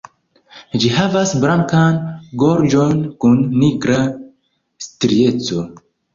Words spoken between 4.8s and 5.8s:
strieco.